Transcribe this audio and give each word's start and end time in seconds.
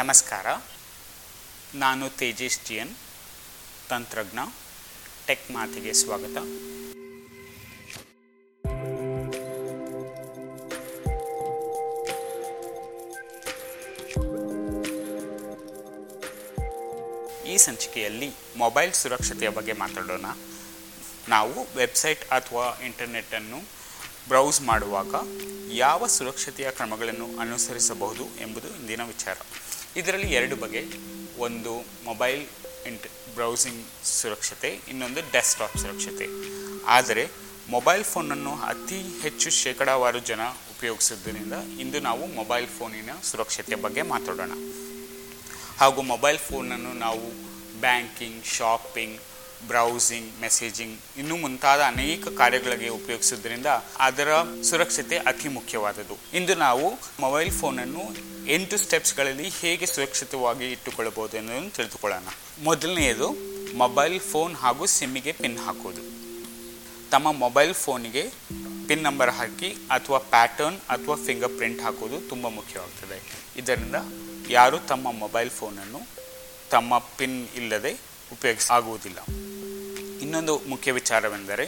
ನಮಸ್ಕಾರ. 0.00 0.46
ನಾನು 1.74 2.10
ತೇಜೇಶ್ 2.10 2.60
ಜಿಯನ್, 2.66 2.96
ತಂತ್ರಜ್ಞ, 3.88 4.38
ಟೆಕ್ 5.26 5.50
ಮಾತಿಗೆ 5.50 5.92
ಸ್ವಾಗತ. 5.92 6.36
ಈ 17.46 17.56
ಸಂಚಿಕೆಯಲ್ಲಿ 17.56 18.30
ಮೊಬೈಲ್ 18.56 18.92
ಸುರಕ್ಷತೆಯ 18.92 19.48
ಬಗ್ಗೆ 19.48 19.72
ಮಾತಾಡೋಣ. 19.72 20.26
ನಾವು 21.28 21.76
ವೆಬ್ಸೈಟ್ 21.76 22.24
ಅಥವಾ 22.24 22.80
ಇಂಟರ್ನೆಟ್ಟನ್ನು 22.84 23.79
ಬ್ರೌಸ್ 24.28 24.62
ಮಾಡುವಾಗ 24.62 25.14
ಯಾವ 25.72 26.06
ಸುರಕ್ಷತೆಯ 26.06 26.70
ಕ್ರಮಗಳನ್ನು 26.70 27.38
ಅನುಸರಿಸಬಹುದು 27.38 28.24
ಎಂಬುದು 28.40 28.68
ಇಂದಿನ 28.68 29.04
ವಿಚಾರ. 29.04 29.36
ಇದರಲ್ಲಿ 29.96 30.32
ಎರಡು 30.32 30.56
ಬಗೆ, 30.56 30.84
ಒಂದು 31.38 31.84
ಮೊಬೈಲ್ 32.04 32.46
ಇಂಟ್ 32.86 33.06
ಬ್ರೌಸಿಂಗ್ 33.34 34.06
ಸುರಕ್ಷತೆ, 34.06 34.80
ಇನ್ನೊಂದು 34.88 35.20
ಡೆಸ್ಕ್ಟಾಪ್ 35.32 35.76
ಸುರಕ್ಷತೆ. 35.76 36.26
ಆದರೆ 36.84 37.28
ಮೊಬೈಲ್ 37.68 38.04
ಫೋನನ್ನು 38.04 38.56
ಅತಿ 38.56 39.20
ಹೆಚ್ಚು 39.20 39.50
ಶೇಕಡಾವಾರು 39.50 40.18
ಜನ 40.18 40.40
ಉಪಯೋಗಿಸೋದ್ರಿಂದ 40.48 41.52
ಇಂದು 41.80 42.00
ನಾವು 42.00 42.26
ಮೊಬೈಲ್ 42.26 42.66
ಫೋನಿನ 42.66 43.10
ಸುರಕ್ಷತೆಯ 43.22 43.76
ಬಗ್ಗೆ 43.76 44.02
ಮಾತಾಡೋಣ. 44.02 44.50
ಹಾಗೂ 45.78 46.02
ಮೊಬೈಲ್ 46.02 46.38
ಫೋನನ್ನು 46.38 46.92
ನಾವು 46.92 47.30
ಬ್ಯಾಂಕಿಂಗ್, 47.80 48.44
ಶಾಪಿಂಗ್ 48.44 49.20
ಬ್ರೌಸಿಂಗ್ 49.68 50.40
ಮೆಸೇಜಿಂಗ್ 50.40 50.98
ಇನ್ನು 51.16 51.36
ಮುಂತಾದ 51.36 51.80
ಅನೇಕ 51.80 52.28
ಕಾರ್ಯಗಳಿಗೆ 52.28 52.88
ಉಪಯೋಗಿಸುವುದರಿಂದ 52.88 53.66
ಅದರ 53.98 54.28
ಸುರಕ್ಷತೆ 54.62 55.18
ಅತಿ 55.18 55.48
ಮುಖ್ಯವಾದದ್ದು. 55.48 56.36
ಇಂದು 56.36 56.54
ನಾವು 56.54 56.98
ಮೊಬೈಲ್ 57.20 57.50
ಫೋನನ್ನು 57.50 58.30
ಎಂಟು 58.46 58.76
ಸ್ಟೆಪ್ಸ್ಗಳಲ್ಲಿ 58.76 59.48
ಹೇಗೆ 59.48 59.86
ಸುರಕ್ಷಿತವಾಗಿ 59.86 60.72
ಇಟ್ಟುಕೊಳ್ಳಬಹುದು 60.72 61.36
ಎನ್ನುವುದನ್ನು 61.36 61.70
ತಿಳಿದುಕೊಳ್ಳೋಣ. 61.70 62.28
ಮೊದಲನೆಯದು 62.62 63.36
ಮೊಬೈಲ್ 63.76 64.20
ಫೋನ್ 64.20 64.54
ಹಾಗೂ 64.54 64.86
ಸಿಮ್ಮಿಗೆ 64.86 65.32
ಪಿನ್ 65.32 65.58
ಹಾಕೋದು 65.58 66.02
ತಮ್ಮ 67.10 67.32
ಮೊಬೈಲ್ 67.32 67.74
ಫೋನಿಗೆ 67.74 68.30
ಪಿನ್ 68.88 69.02
ನಂಬರ್ 69.02 69.30
ಹಾಕಿ 69.30 69.68
ಅಥವಾ 69.90 70.18
ಪ್ಯಾಟರ್ನ್ 70.18 70.78
ಅಥವಾ 70.88 71.16
ಫಿಂಗರ್ 71.16 71.52
ಪ್ರಿಂಟ್ 71.52 71.82
ಹಾಕೋದು 71.82 72.28
ತುಂಬ 72.28 72.48
ಮುಖ್ಯವಾಗ್ತದೆ. 72.48 73.48
ಇದರಿಂದ 73.56 73.94
ಯಾರು 74.48 74.78
ತಮ್ಮ 74.78 75.12
ಮೊಬೈಲ್ 75.12 75.50
ಫೋನನ್ನು 75.50 76.00
ತಮ್ಮ 76.70 76.98
ಪಿನ್ 76.98 77.48
ಇಲ್ಲದೆ 77.56 77.92
ಉಪಯೋಗಿಸ 78.32 78.70
ಆಗುವುದಿಲ್ಲ. 78.70 79.18
ಇನ್ನೊಂದು 80.22 80.58
ಮುಖ್ಯ 80.68 80.92
ವಿಚಾರವೆಂದರೆ 80.92 81.66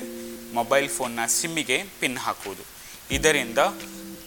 ಮೊಬೈಲ್ 0.54 0.88
ಫೋನ್ನ 0.88 1.20
ಸಿಮ್ಮಿಗೆ 1.26 1.82
ಪಿನ್ 2.00 2.18
ಹಾಕುವುದು. 2.18 2.62
ಇದರಿಂದ 3.10 3.58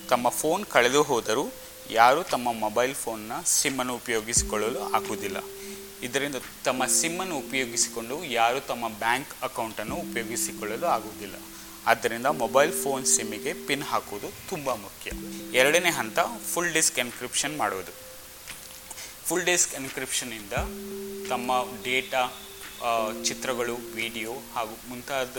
ತಮ್ಮ 0.09 0.29
ಫೋನ್ 0.29 0.65
ಕಳೆದು 0.65 1.03
ಹೋದರೂ 1.03 1.45
ಯಾರೂ 1.91 2.23
ತಮ್ಮ 2.23 2.53
ಮೊಬೈಲ್ 2.53 2.95
ಫೋನ್ನ 2.95 3.31
ಸಿಮ್ಮನ್ನು 3.45 3.95
ಉಪಯೋಗಿಸಿಕೊಳ್ಳಲು 3.95 4.79
ಆಗುವುದಿಲ್ಲ 4.93 5.37
ಇದರಿಂದ 6.03 6.35
ತಮ್ಮ 6.63 6.85
ಸಿಮ್ಮನ್ನು 6.85 7.37
ಉಪಯೋಗಿಸಿಕೊಂಡು 7.37 8.23
ಯಾರು 8.23 8.59
ತಮ್ಮ 8.61 8.89
ಬ್ಯಾಂಕ್ 8.89 9.29
ಅಕೌಂಟನ್ನು 9.41 9.95
ಉಪಯೋಗಿಸಿಕೊಳ್ಳಲು 9.95 10.85
ಆಗುವುದಿಲ್ಲ. 10.85 11.35
ಆದ್ದರಿಂದ 11.87 12.25
ಮೊಬೈಲ್ 12.25 12.73
ಫೋನ್ 12.83 13.05
ಸಿಮ್ಮಿಗೆ 13.05 13.53
ಪಿನ್ 13.53 13.83
ಹಾಕುವುದು 13.83 14.27
ತುಂಬ 14.49 14.73
ಮುಖ್ಯ. 14.73 15.11
ಎರಡನೇ 15.57 15.89
ಹಂತ, 15.89 16.19
ಫುಲ್ 16.53 16.73
ಡಿಸ್ಕ್ 16.73 16.99
ಎನ್ಕ್ರಿಪ್ಷನ್ 16.99 17.57
ಮಾಡುವುದು. 17.57 17.91
ಫುಲ್ 19.25 19.45
ಡಿಸ್ಕ್ 19.45 19.73
ಎನ್ಕ್ರಿಪ್ಷನ್ನಿಂದ 19.73 20.53
ತಮ್ಮ 21.29 21.51
ಡೇಟಾ 21.83 22.44
ಚಿತ್ರಗಳು, 23.27 23.75
ವಿಡಿಯೋ 23.99 24.33
ಹಾಗೂ 24.55 24.75
ಮುಂತಾದ 24.89 25.37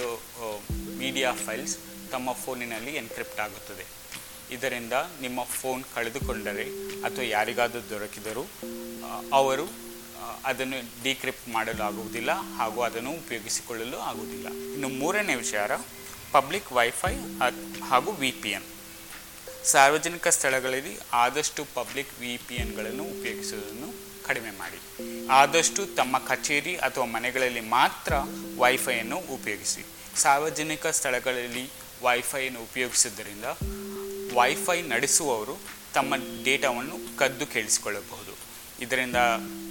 ಮೀಡಿಯಾ 1.01 1.31
ಫೈಲ್ಸ್ 1.45 1.77
ತಮ್ಮ 2.13 2.33
ಫೋನಿನಲ್ಲಿ 2.43 2.93
ಎನ್ಕ್ರಿಪ್ಟ್ 3.03 3.41
ಆಗುತ್ತದೆ. 3.47 3.85
ಇದರಿಂದ 4.55 4.95
ನಿಮ್ಮ 5.25 5.39
ಫೋನ್ 5.59 5.83
ಕಳೆದುಕೊಂಡರೆ 5.95 6.67
ಅಥವಾ 7.07 7.25
ಯಾರಿಗಾದರೂ 7.37 7.83
ದೊರಕಿದರೂ 7.93 8.45
ಅವರು 9.41 9.67
ಅದನ್ನು 10.51 10.79
ಡಿಕ್ರಿಪ್ಟ್ 11.05 11.47
ಮಾಡಲು 11.57 11.83
ಆಗುವುದಿಲ್ಲ 11.89 12.31
ಹಾಗೂ 12.59 12.81
ಅದನ್ನು 12.89 13.13
ಉಪಯೋಗಿಸಿಕೊಳ್ಳಲು 13.23 13.99
ಆಗುವುದಿಲ್ಲ. 14.11 14.49
ಇನ್ನು 14.75 14.89
ಮೂರನೇ 15.01 15.35
ವಿಚಾರ 15.45 15.71
ಪಬ್ಲಿಕ್ 16.37 16.71
ವೈಫೈ 16.79 17.15
ಹಾಗೂ 17.91 18.13
ವಿ 18.23 18.31
ಪಿ 18.43 18.51
ಎನ್ 18.59 18.67
ಸಾರ್ವಜನಿಕ 19.73 20.29
ಸ್ಥಳಗಳಲ್ಲಿ 20.37 20.95
ಆದಷ್ಟು 21.25 21.63
ಪಬ್ಲಿಕ್ 21.79 22.13
ವಿ 22.23 22.33
ಪಿ 22.49 22.57
ಎನ್ಗಳನ್ನು 22.65 23.05
ಉಪಯೋಗಿಸುವುದನ್ನು 23.15 23.86
ಕಡಿಮೆ 24.27 24.51
ಮಾಡಿ. 24.59 24.81
ಆದಷ್ಟು 25.41 25.83
ತಮ್ಮ 25.99 26.19
ಕಚೇರಿ 26.19 26.75
ಅಥವಾ 26.87 27.07
ಮನೆಗಳಲ್ಲಿ 27.17 27.65
ಮಾತ್ರ 27.77 28.13
ವೈಫೈಯನ್ನು 28.57 29.19
ಉಪಯೋಗಿಸಿ. 29.37 29.83
ಸಾರ್ವಜನಿಕ 30.21 30.87
ಸ್ಥಳಗಳಲ್ಲಿ 30.99 31.65
ವೈಫೈಯನ್ನು 32.03 32.61
ಉಪಯೋಗಿಸುವುದರಿಂದ 32.61 33.47
ವೈಫೈ 34.39 34.79
ನಡೆಸುವವರು 34.95 35.55
ತಮ್ಮ 35.95 36.15
ಡೇಟಾವನ್ನು 36.45 36.97
ಕದ್ದು 37.19 37.47
ಕೇಳಿಸಿಕೊಳ್ಳಬಹುದು. 37.47 38.33
ಇದರಿಂದ 38.85 39.19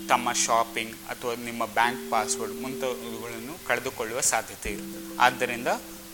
ತಮ್ಮ 0.10 0.34
ಶಾಪಿಂಗ್ 0.44 0.96
ಅಥವಾ 1.10 1.34
ನಿಮ್ಮ 1.44 1.64
ಬ್ಯಾಂಕ್ 1.78 2.04
ಪಾಸ್ವರ್ಡ್ 2.12 2.56
ಮುಂತಾದವುಗಳನ್ನು 2.64 3.56
ಕಳೆದುಕೊಳ್ಳುವ 3.68 4.20
ಸಾಧ್ಯತೆ 4.32 4.70
ಇರುತ್ತೆ 4.72 5.02
ಆದ್ದರಿಂದ 5.20 5.70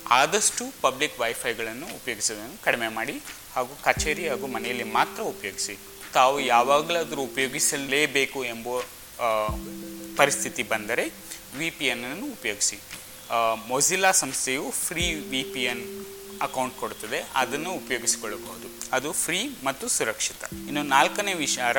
ಆದಷ್ಟು 0.10 0.64
ಪಬ್ಲಿಕ್ 0.82 1.20
ವೈಫೈಗಳನ್ನು 1.20 1.88
ಉಪಯೋಗಿಸೋದನ್ನು 1.96 2.58
ಕಡಿಮೆ 2.64 2.88
ಮಾಡಿ 2.98 3.16
ಹಾಗೂ 3.56 3.74
ಕಚೇರಿ 3.84 4.24
ಹಾಗೂ 4.30 4.48
ಮನೆಯಲ್ಲಿ 4.48 4.84
ಮಾತ್ರ 4.98 5.22
ಉಪಯೋಗಿಸಿ. 5.34 5.76
ತಾವು 6.14 6.40
ಯಾವಾಗಲಾದರೂ 6.40 7.22
ಉಪಯೋಗಿಸಲೇಬೇಕು 7.22 8.46
ಎಂಬ 8.46 8.68
ಪರಿಸ್ಥಿತಿ 10.18 10.64
ಬಂದರೆ 10.64 11.06
ವಿ 11.58 11.70
ಪಿ 11.70 11.86
ಎನ್ನನ್ನು 11.86 12.26
ಉಪಯೋಗಿಸಿ. 12.26 12.78
ಮೊಝಿಲಾ 13.68 14.12
ಸಂಸ್ಥೆಯು 14.12 14.72
free 14.72 15.14
V 15.14 15.44
P 15.44 15.64
N 15.64 15.84
account 16.42 16.80
ಕೊಡುತ್ತದೆ 16.80 17.20
ಅದನ್ನು 17.36 17.72
ಉಪಯೋಗಿಸಿಕೊಳ್ಳಬಹುದು. 17.72 18.68
ಅದು 18.96 19.12
ಫ್ರೀ 19.12 19.40
ಮತ್ತು 19.64 19.88
ಸುರಕ್ಷಿತ. 19.88 20.44
ಇನ್ನು 20.54 20.84
ನಾಲ್ಕನೇ 20.84 21.34
ವಿಚಾರ 21.34 21.78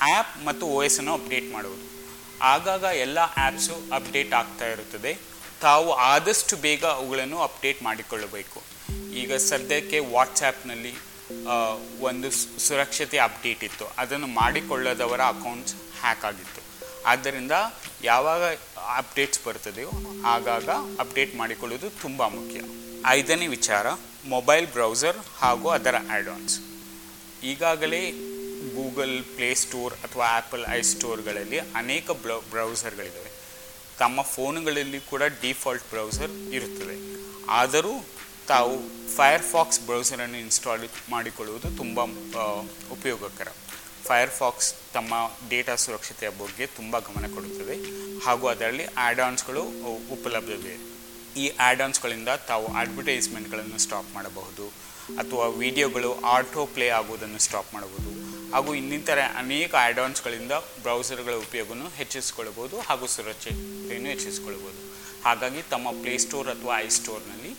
ಆ್ಯಪ್ 0.00 0.46
ಮತ್ತು 0.46 0.66
ಓ 0.66 0.82
ಎಸ್ 0.82 0.98
ಅನ್ನು 0.98 1.14
ಅಪ್ಡೇಟ್ 1.14 1.52
ಮಾಡುವುದು. 1.52 1.86
ಆಗಾಗ 2.42 2.82
ಎಲ್ಲ 2.82 3.18
ಆ್ಯಪ್ಸು 3.18 3.74
ಅಪ್ಡೇಟ್ 3.94 4.34
ಆಗ್ತಾ 4.34 4.66
ಇರುತ್ತದೆ. 4.66 5.18
ತಾವು 5.60 5.92
ಆದಷ್ಟು 5.92 6.56
ಬೇಗ 6.56 6.84
ಅವುಗಳನ್ನು 6.84 7.38
ಅಪ್ಡೇಟ್ 7.38 7.82
ಮಾಡಿಕೊಳ್ಳಬೇಕು. 7.82 8.62
ಈಗ 9.12 9.34
ಸದ್ಯಕ್ಕೆ 9.34 9.98
ವಾಟ್ಸ್ಯಾಪ್ನಲ್ಲಿ 9.98 10.94
ಒಂದು 12.00 12.30
ಸುರಕ್ಷತೆ 12.66 13.18
ಅಪ್ಡೇಟ್ 13.18 13.64
ಇತ್ತು. 13.64 13.86
ಅದನ್ನು 13.98 14.26
ಮಾಡಿಕೊಳ್ಳದವರ 14.26 15.20
ಅಕೌಂಟ್ಸ್ 15.20 15.74
ಹ್ಯಾಕ್ 16.00 16.24
ಆಗಿತ್ತು. 16.24 16.60
ಆದ್ದರಿಂದ 17.06 17.52
ಯಾವಾಗ 18.02 18.42
ಅಪ್ಡೇಟ್ಸ್ 18.96 19.44
ಬರ್ತದೆಯೋ 19.46 19.90
ಆಗಾಗ 20.24 20.68
ಅಪ್ಡೇಟ್ 21.00 21.36
ಮಾಡಿಕೊಳ್ಳುವುದು 21.36 21.90
ತುಂಬ 21.90 22.22
ಮುಖ್ಯ. 22.28 22.60
ಐದನೇ 23.06 23.46
ವಿಚಾರ, 23.46 23.86
ಮೊಬೈಲ್ 24.26 24.66
ಬ್ರೌಸರ್ 24.66 25.16
ಹಾಗೂ 25.38 25.68
ಅದರ 25.68 25.94
ಆ್ಯಡಾನ್ಸ್ 26.10 26.60
ಈಗಾಗಲೇ 27.44 28.00
ಗೂಗಲ್ 28.76 29.24
ಪ್ಲೇ 29.36 29.54
ಸ್ಟೋರ್ 29.54 29.94
ಅಥವಾ 29.94 30.26
ಆ್ಯಪಲ್ 30.26 30.64
ಐ 30.68 30.82
ಸ್ಟೋರ್ಗಳಲ್ಲಿ 30.82 31.58
ಅನೇಕ 31.58 32.10
ಬ್ರೌ, 32.10 32.40
ಬ್ರೌಸರ್ಗಳಿದ್ದಾವೆ. 32.40 33.30
ತಮ್ಮ 33.98 34.22
ಫೋನುಗಳಲ್ಲಿ 34.22 35.00
ಕೂಡ 35.00 35.22
ಡಿಫಾಲ್ಟ್ 35.22 35.84
ಬ್ರೌಸರ್ 35.90 36.30
ಇರುತ್ತದೆ. 36.30 36.96
ಆದರೂ 37.50 37.92
ತಾವು 38.48 38.76
ಫೈರ್ಫಾಕ್ಸ್ 39.16 39.80
ಬ್ರೌಸರನ್ನು 39.80 40.38
ಇನ್ಸ್ಟಾಲ್ 40.38 40.88
ಮಾಡಿಕೊಳ್ಳುವುದು 41.10 41.76
ತುಂಬ 41.76 42.00
ಉಪಯೋಗಕರ. 42.92 43.48
ಫೈರ್ಫಾಕ್ಸ್ 44.04 44.74
ತಮ್ಮ 44.94 45.14
ಡೇಟಾ 45.48 45.74
ಸುರಕ್ಷತೆಯ 45.74 46.28
ಬಗ್ಗೆ 46.28 46.66
ತುಂಬ 46.66 46.98
ಗಮನ 46.98 47.34
ಕೊಡುತ್ತದೆ. 47.34 47.76
ಹಾಗೂ 48.20 48.46
ಅದರಲ್ಲಿ 48.46 48.84
ಆ್ಯಡಾನ್ಸ್ಗಳು 48.84 49.62
ಉಪಲಭ್ಯವಿದೆ 50.12 50.74
ಈ 51.40 51.48
ಆ್ಯಡಾನ್ಸ್ಗಳಿಂದ 51.48 52.28
ತಾವು 52.28 52.66
ಅಡ್ವರ್ಟೈಸ್ಮೆಂಟ್ಗಳನ್ನು 52.74 53.78
ಸ್ಟಾಪ್ 53.78 54.14
ಮಾಡಬಹುದು. 54.14 54.66
ಅಥವಾ 55.18 55.46
ವಿಡಿಯೋಗಳು 55.46 56.20
ಆಟೋ 56.20 56.66
ಪ್ಲೇ 56.66 56.88
ಆಗುವುದನ್ನು 56.88 57.38
ಸ್ಟಾಪ್ 57.38 57.74
ಮಾಡಬಹುದು. 57.74 58.10
ಹಾಗೂ 58.52 58.74
ಇನ್ನಿತರ 58.74 59.18
ಅನೇಕ 59.36 59.74
ಆ್ಯಡಾನ್ಸ್ಗಳಿಂದ 59.74 60.52
ಬ್ರೌಸರ್ಗಳ 60.52 61.32
ಉಪಯೋಗವನ್ನು 61.32 61.88
ಹೆಚ್ಚಿಸಿಕೊಳ್ಳಬಹುದು 61.88 62.80
ಹಾಗೂ 62.80 63.06
ಸುರಕ್ಷತೆಯನ್ನು 63.06 64.08
ಹೆಚ್ಚಿಸಿಕೊಳ್ಳಬಹುದು. 64.08 64.80
ಹಾಗಾಗಿ 65.24 65.62
ತಮ್ಮ 65.62 65.90
ಪ್ಲೇಸ್ಟೋರ್ 65.90 66.48
ಅಥವಾ 66.48 66.80
ಐ 66.80 66.88
ಸ್ಟೋರ್ನಲ್ಲಿ 66.88 67.56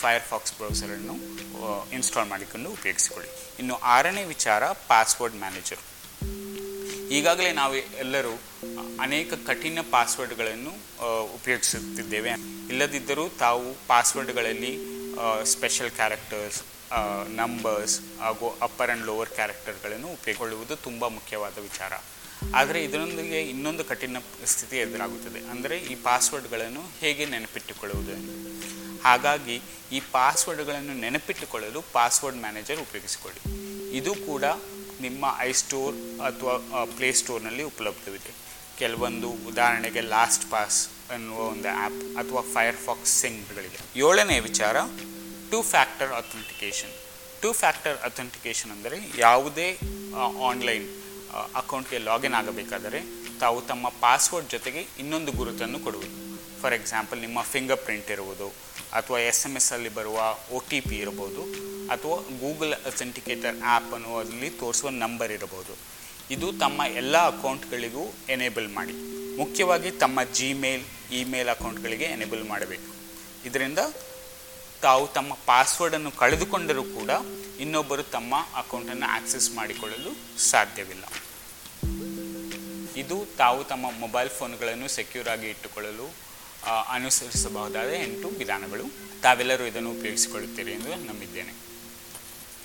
ಫೈರ್ಫಾಕ್ಸ್ 0.00 0.54
ಬ್ರೌಸರನ್ನು 0.58 1.16
ಇನ್ಸ್ಟಾಲ್ 1.98 2.28
ಮಾಡಿಕೊಂಡು 2.34 2.68
ಉಪಯೋಗಿಸಿಕೊಳ್ಳಿ. 2.78 3.30
ಇನ್ನು 3.60 3.76
ಆರನೇ 3.96 4.24
ವಿಚಾರ 4.34 4.62
ಪಾಸ್ವರ್ಡ್ 4.92 5.38
ಮ್ಯಾನೇಜರ್ 5.44 5.82
ಈಗಾಗಲೇ 7.16 7.50
ನಾವು 7.60 7.74
ಎಲ್ಲರೂ 8.04 8.32
ಅನೇಕ 9.04 9.34
ಕಠಿಣ 9.48 9.78
ಪಾಸ್ವರ್ಡ್ಗಳನ್ನು 9.96 10.72
ಉಪಯೋಗಿಸುತ್ತಿದ್ದೇವೆ. 11.38 12.32
ಇಲ್ಲದಿದ್ದರೂ 12.70 13.24
ತಾವು 13.44 13.66
ಪಾಸ್ವರ್ಡ್ಗಳಲ್ಲಿ 13.92 14.72
ಸ್ಪೆಷಲ್ 15.52 15.92
ಕ್ಯಾರೆಕ್ಟರ್ಸ್ 15.98 16.58
ನಂಬರ್ಸ್ 17.40 17.94
ಹಾಗೂ 18.24 18.48
ಅಪ್ಪರ್ 18.66 18.90
ಆ್ಯಂಡ್ 18.90 19.06
ಲೋವರ್ 19.10 19.32
ಕ್ಯಾರೆಕ್ಟರ್ಗಳನ್ನು 19.38 20.08
ಉಪಯೋಗಿಕೊಳ್ಳುವುದು 20.16 20.74
ತುಂಬ 20.86 21.08
ಮುಖ್ಯವಾದ 21.18 21.56
ವಿಚಾರ. 21.68 21.92
ಆದರೆ 22.58 22.78
ಇದರೊಂದಿಗೆ 22.86 23.38
ಇನ್ನೊಂದು 23.52 23.82
ಕಠಿಣ 23.90 24.18
ಸ್ಥಿತಿ 24.52 24.76
ಎದುರಾಗುತ್ತದೆ. 24.84 25.40
ಅಂದರೆ 25.52 25.76
ಈ 25.92 25.94
ಪಾಸ್ವರ್ಡ್ಗಳನ್ನು 26.08 26.82
ಹೇಗೆ 27.02 27.24
ನೆನಪಿಟ್ಟುಕೊಳ್ಳುವುದು? 27.34 28.16
ಹಾಗಾಗಿ 29.04 29.56
ಈ 29.96 29.98
ಪಾಸ್ವರ್ಡ್ಗಳನ್ನು 30.16 30.94
ನೆನಪಿಟ್ಟುಕೊಳ್ಳಲು 31.04 31.80
ಪಾಸ್ವರ್ಡ್ 31.96 32.40
ಮ್ಯಾನೇಜರ್ 32.44 32.80
ಉಪಯೋಗಿಸಿಕೊಳ್ಳಿ. 32.86 33.40
ಇದು 33.98 34.12
ಕೂಡ 34.28 34.44
ನಿಮ್ಮ 35.04 35.24
ಐ 35.46 35.50
ಸ್ಟೋರ್ 35.62 35.96
ಅಥವಾ 36.28 36.54
ಪ್ಲೇ 36.98 37.08
ಸ್ಟೋರ್ನಲ್ಲಿ 37.20 37.64
ಉಪಲಬ್ಧವಿದೆ. 37.70 38.32
ಕೆಲವೊಂದು 38.80 39.28
ಉದಾಹರಣೆಗೆ 39.50 40.02
ಲಾಸ್ಟ್ 40.14 40.44
ಪಾಸ್ 40.52 40.78
ಎನ್ನುವ 41.16 41.40
ಒಂದು 41.54 41.68
ಆ್ಯಪ್ 41.82 42.00
ಅಥವಾ 42.20 42.42
ಫೈರ್ಫಾಕ್ಸ್ 42.54 43.14
ಸಿಂಗ್ಗಳಿದೆ 43.22 43.78
ಏಳನೇ 44.06 44.38
ವಿಚಾರ 44.48 44.76
two 45.50 45.58
factor 45.72 46.12
authentication. 46.20 46.94
Two 47.42 47.50
factor 47.62 47.98
authentication 48.08 48.70
ಅಂದರೆ 48.76 48.96
ಯಾವುದೇ 49.24 49.68
ಆನ್ಲೈನ್ 50.50 50.86
ಅಕೌಂಟ್ಗೆ 51.60 51.98
ಲಾಗಿನ್ 52.08 52.36
ಆಗಬೇಕಾದರೆ 52.40 53.00
ತಾವು 53.42 53.58
ತಮ್ಮ 53.70 53.86
ಪಾಸ್ವರ್ಡ್ 54.04 54.48
ಜೊತೆಗೆ 54.54 54.82
ಇನ್ನೊಂದು 55.02 55.32
ಗುರುತನ್ನು 55.40 55.78
ಕೊಡುವುದು. 55.86 56.14
ಫಾರ್ 56.60 56.74
ಎಕ್ಸಾಂಪಲ್, 56.80 57.18
ನಿಮ್ಮ 57.26 57.38
ಫಿಂಗರ್ 57.52 57.80
ಪ್ರಿಂಟ್ 57.86 58.10
ಇರುವುದು 58.14 58.48
ಅಥವಾ 58.92 59.18
ಎಸ್ 59.18 59.46
ಎಂ 59.46 59.56
ಎಸ್ 59.56 59.72
ಅಲ್ಲಿ 59.72 59.88
ಬರುವ 59.88 60.38
ಒ 60.50 60.60
ಟಿ 60.68 60.80
ಪಿ 60.80 60.96
ಇರಬಹುದು, 60.96 61.42
ಅಥವಾ 61.90 62.16
ಗೂಗಲ್ 62.16 62.72
ಅಥೆಂಟಿಕೇಟರ್ 62.72 63.56
ಆ್ಯಪ್ 63.62 63.94
ಅನ್ನುವಲ್ಲಿ 63.94 64.50
ತೋರಿಸುವ 64.50 64.90
ನಂಬರ್ 64.90 65.32
ಇರಬಹುದು. 65.32 65.74
ಇದು 66.30 66.52
ತಮ್ಮ 66.52 66.82
ಎಲ್ಲ 66.96 67.16
ಅಕೌಂಟ್ಗಳಿಗೂ 67.16 68.14
ಎನೇಬಲ್ 68.28 68.68
ಮಾಡಿ. 68.68 68.92
ಮುಖ್ಯವಾಗಿ 69.38 69.90
ತಮ್ಮ 69.90 70.22
ಜಿಮೇಲ್ 70.22 70.84
ಇಮೇಲ್ 71.12 71.48
ಅಕೌಂಟ್ಗಳಿಗೆ 71.48 72.04
ಎನೇಬಲ್ 72.04 72.44
ಮಾಡಬೇಕು. 72.44 72.90
ಇದರಿಂದ 73.44 73.78
ತಾವು 74.82 75.08
ತಮ್ಮ 75.08 75.34
ಪಾಸ್ವರ್ಡನ್ನು 75.46 76.10
ಕಳೆದುಕೊಂಡರೂ 76.10 76.82
ಕೂಡ 76.84 77.10
ಇನ್ನೊಬ್ಬರು 77.60 78.02
ತಮ್ಮ 78.02 78.34
ಅಕೌಂಟನ್ನು 78.56 79.06
ಆಕ್ಸೆಸ್ 79.06 79.50
ಮಾಡಿಕೊಳ್ಳಲು 79.50 80.10
ಸಾಧ್ಯವಿಲ್ಲ. 80.50 81.04
ಇದು 83.02 83.16
ತಾವು 83.38 83.64
ತಮ್ಮ 83.64 83.86
ಮೊಬೈಲ್ 84.00 84.30
ಫೋನ್ಗಳನ್ನು 84.30 84.88
ಸೆಕ್ಯೂರ್ 84.88 85.28
ಆಗಿ 85.28 85.48
ಇಟ್ಟುಕೊಳ್ಳಲು 85.48 86.25
ಅನುಸರಿಸಬಹುದಾದ 86.64 87.88
ಎಂಟು 87.88 88.28
ವಿಧಾನಗಳು. 88.28 88.84
ತಾವೆಲ್ಲರೂ 89.22 89.64
ಇದನ್ನು 89.64 89.90
ಉಪಯೋಗಿಸಿಕೊಳ್ಳುತ್ತೀರಿ 89.90 90.72
ಎಂದು 90.72 90.94
ನಂಬಿದ್ದೇನೆ. 90.94 91.52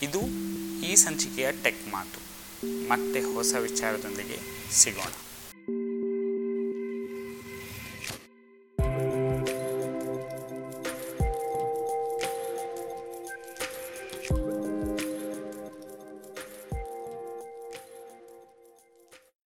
ಇದು 0.01 0.21
ಈ 0.81 0.95
ಸಂಚಿಕೆಯ 0.95 1.51
ಟೆಕ್ 1.51 1.87
ಮಾತು. 1.91 2.21
ಮತ್ತೆ 2.89 3.21
ಹೊಸ 3.21 3.53
ವಿಚಾರದೊಂದಿಗೆ 3.53 4.39
ಸಿಗೋಣ. 4.71 5.30